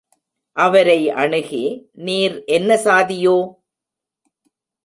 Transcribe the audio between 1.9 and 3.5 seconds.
நீர் என்ன சாதியோ?